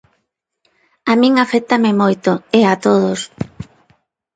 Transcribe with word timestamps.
A 1.11 1.13
min 1.21 1.33
aféctame 1.45 1.91
moito, 2.01 2.31
e 2.57 2.59
a 2.73 2.75
todos. 2.85 3.19